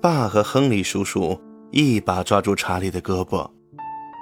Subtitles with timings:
[0.00, 1.40] 爸和亨利叔叔
[1.72, 3.50] 一把抓住查理的胳膊，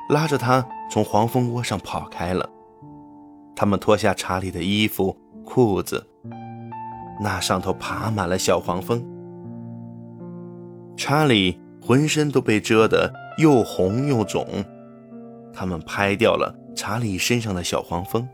[0.08, 2.48] 拉着他从黄蜂窝上跑开了。
[3.54, 6.06] 他们脱下查理的衣服、裤子，
[7.20, 9.04] 那上头爬满了小黄蜂。
[10.96, 14.46] 查理浑身都被蛰得又红又肿。
[15.52, 18.26] 他们拍掉了查理身上的小黄蜂，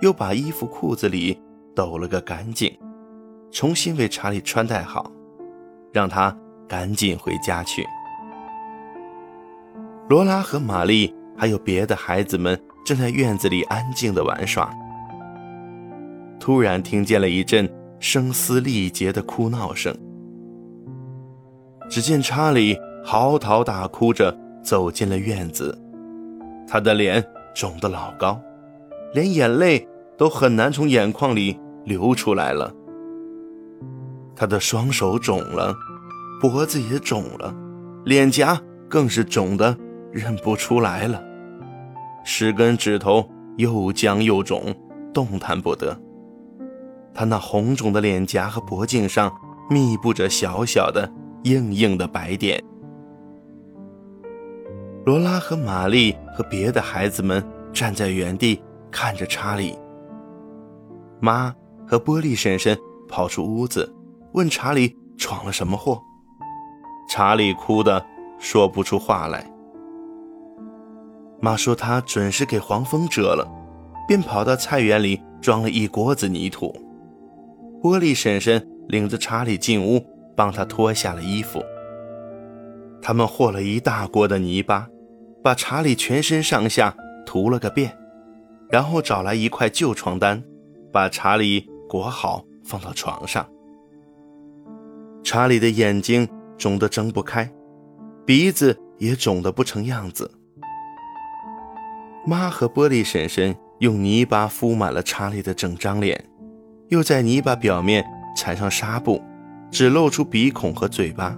[0.00, 1.40] 又把衣服、裤子里
[1.76, 2.76] 抖了个干净，
[3.52, 5.10] 重新为查理穿戴好，
[5.92, 6.36] 让他
[6.72, 7.86] 赶紧回家去。
[10.08, 14.72] 罗拉和玛丽还有别的孩子们正在院子里安静的玩耍，
[16.40, 19.94] 突然听见了一阵声嘶力竭的哭闹声。
[21.90, 25.78] 只见查理嚎啕大哭着走进了院子。
[26.66, 27.22] 他的脸
[27.54, 28.40] 肿得老高，
[29.12, 29.86] 连眼泪
[30.16, 32.72] 都很难从眼眶里流出来了。
[34.34, 35.74] 他的双手肿了，
[36.42, 37.54] 脖子也肿了，
[38.04, 39.78] 脸颊更是肿得
[40.10, 41.22] 认不出来了，
[42.24, 44.74] 十根指头又僵又肿，
[45.14, 45.96] 动弹不得。
[47.14, 49.32] 他那红肿的脸颊和脖颈上
[49.70, 51.08] 密布着小小的、
[51.44, 52.60] 硬硬的白点。
[55.06, 57.40] 罗拉和玛丽和别的孩子们
[57.72, 59.78] 站在原地看着查理。
[61.20, 61.54] 妈
[61.86, 62.76] 和波利婶婶
[63.08, 63.94] 跑出屋子，
[64.32, 66.02] 问查理闯了什么祸。
[67.14, 68.02] 查理哭得
[68.38, 69.46] 说不出话来。
[71.42, 73.46] 妈说他准是给黄蜂蛰了，
[74.08, 76.74] 便跑到菜园里装了一锅子泥土。
[77.82, 80.02] 波利婶婶领着查理进屋，
[80.34, 81.62] 帮他脱下了衣服。
[83.02, 84.88] 他们和了一大锅的泥巴。
[85.42, 86.94] 把查理全身上下
[87.26, 87.98] 涂了个遍，
[88.70, 90.40] 然后找来一块旧床单，
[90.92, 93.44] 把查理裹好放到床上。
[95.24, 96.28] 查理的眼睛
[96.62, 97.52] 肿得睁不开，
[98.24, 100.30] 鼻子也肿得不成样子。
[102.24, 106.24] 妈和玻璃婶婶用泥巴敷满了查理的整张脸，
[106.86, 108.04] 又在泥巴表面
[108.36, 109.20] 缠上纱布，
[109.72, 111.36] 只露出鼻孔和嘴巴。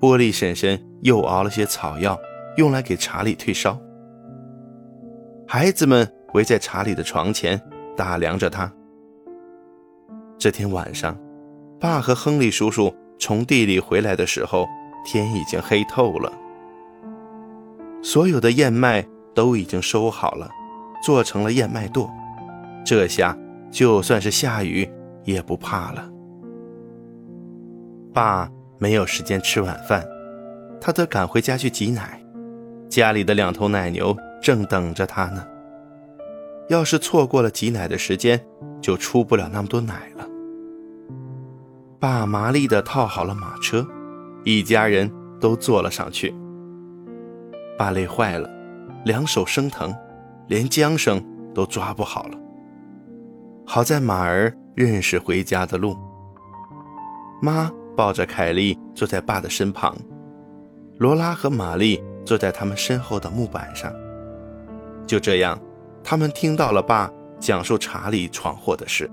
[0.00, 2.16] 玻璃婶婶又熬了些草药。
[2.56, 3.80] 用来给查理退烧。
[5.46, 7.58] 孩子们围在查理的床前
[7.96, 8.70] 打量着他。
[10.36, 11.16] 这天晚上，
[11.78, 14.66] 爸和亨利叔叔从地里回来的时候，
[15.04, 16.32] 天已经黑透了。
[18.02, 20.50] 所有的燕麦都已经收好了，
[21.04, 22.08] 做成了燕麦垛。
[22.84, 23.36] 这下
[23.70, 24.90] 就算是下雨
[25.24, 26.10] 也不怕了。
[28.12, 30.04] 爸没有时间吃晚饭，
[30.80, 32.18] 他得赶回家去挤奶。
[32.88, 35.46] 家里的两头奶牛正等着他呢。
[36.68, 38.40] 要是错过了挤奶的时间，
[38.80, 40.26] 就出不了那么多奶了。
[42.00, 43.86] 爸麻利地套好了马车，
[44.42, 46.34] 一家人都坐了上去。
[47.76, 48.48] 爸累坏了，
[49.04, 49.94] 两手生疼，
[50.48, 51.22] 连缰绳
[51.54, 52.38] 都抓不好了。
[53.66, 55.94] 好在马儿认识回家的路。
[57.42, 59.94] 妈抱着凯莉坐在爸的身旁，
[60.98, 62.02] 罗拉和玛丽。
[62.22, 63.92] 坐在他们身后的木板上。
[65.04, 65.58] 就这样，
[66.04, 69.10] 他们听到了爸讲述查理闯祸的事。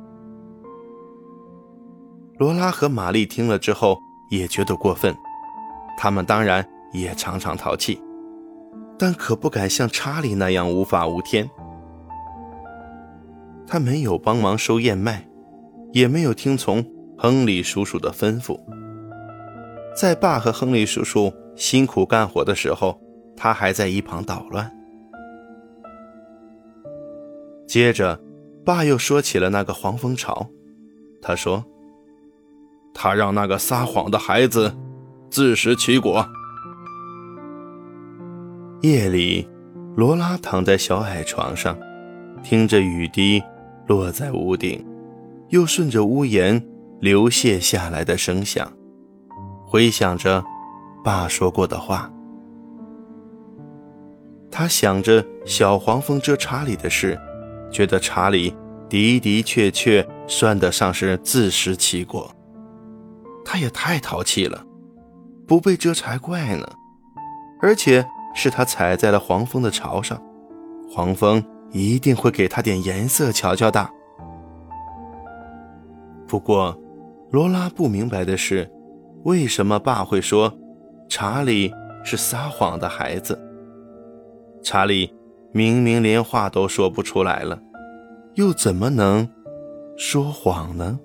[2.38, 3.98] 罗拉和玛丽听了之后
[4.30, 5.16] 也觉得过分，
[5.98, 8.02] 他们当然也常常淘气，
[8.98, 11.50] 但可不敢像查理那样无法无天。
[13.66, 15.28] 他没有帮忙收燕麦，
[15.92, 16.86] 也没有听从
[17.18, 18.60] 亨利叔叔的吩咐。
[19.96, 21.34] 在爸和亨利叔叔。
[21.58, 23.02] 辛苦干活的时候，
[23.36, 24.72] 他还在一旁捣乱。
[27.68, 28.22] 接着，
[28.64, 30.48] 爸又说起了那个黄蜂巢。
[31.20, 31.66] 他说
[33.00, 34.76] ：“他让那个撒谎的孩子
[35.30, 36.28] 自食其果。”
[38.82, 39.48] 夜里，
[39.96, 41.78] 罗拉躺在小矮床上，
[42.44, 43.42] 听着雨滴
[43.86, 44.84] 落在屋顶，
[45.50, 46.62] 又顺着屋檐
[47.00, 48.72] 流泻下来的声响，
[49.66, 50.44] 回想着。
[51.04, 52.12] 爸说过的话，
[54.52, 57.18] 他想着小黄蜂蛰查理的事，
[57.72, 58.54] 觉得查理
[58.90, 62.30] 的的确确算得上是自食其果。
[63.50, 64.62] 他也太淘气了，
[65.48, 66.68] 不被蛰才怪呢。
[67.62, 68.06] 而且
[68.36, 70.22] 是他踩在了黄蜂的巢上，
[70.92, 71.42] 黄蜂
[71.72, 73.90] 一定会给他点颜色瞧瞧的。
[76.28, 76.78] 不过，
[77.32, 78.70] 罗拉不明白的是，
[79.24, 80.54] 为什么爸会说。
[81.10, 81.74] 查理
[82.04, 83.42] 是撒谎的孩子。
[84.62, 85.10] 查理
[85.54, 87.58] 明明连话都说不出来了，
[88.34, 89.26] 又怎么能
[89.98, 91.00] 说谎呢？